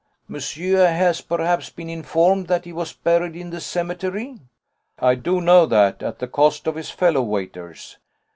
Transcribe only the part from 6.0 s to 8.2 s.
at the cost of his fellow waiters."